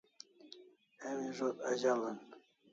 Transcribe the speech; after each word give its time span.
Emi 1.07 1.29
zo't 1.37 1.59
azalan 1.71 2.17